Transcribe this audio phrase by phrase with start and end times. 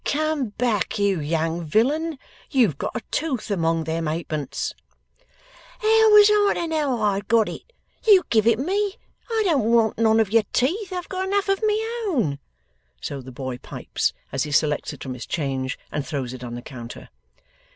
[0.03, 2.17] Come back, you young villain!
[2.49, 4.73] You've got a tooth among them halfpence.'
[5.77, 7.71] 'How was I to know I'd got it?
[8.07, 8.95] You giv it me.
[9.29, 12.39] I don't want none of your teeth; I've got enough of my own.'
[12.99, 16.55] So the boy pipes, as he selects it from his change, and throws it on
[16.55, 17.09] the counter.